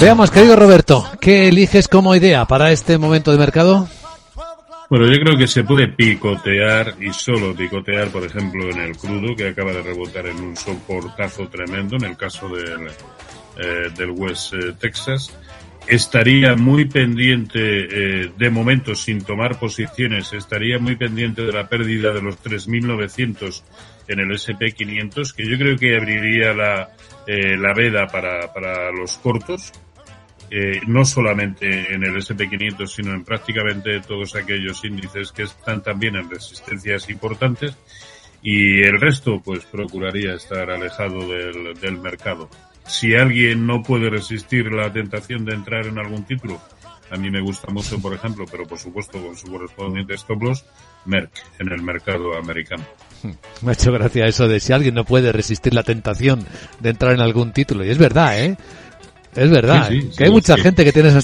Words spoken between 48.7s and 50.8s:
supuesto con su correspondiente stop loss,